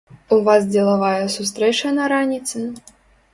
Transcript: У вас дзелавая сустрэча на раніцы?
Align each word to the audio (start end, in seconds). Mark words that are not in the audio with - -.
У 0.35 0.37
вас 0.45 0.61
дзелавая 0.69 1.27
сустрэча 1.35 1.93
на 1.99 2.09
раніцы? 2.15 2.65